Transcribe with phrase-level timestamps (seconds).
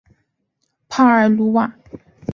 [0.89, 1.71] 帕尔鲁瓦。